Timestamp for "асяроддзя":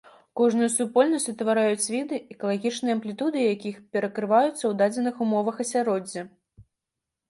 5.67-6.31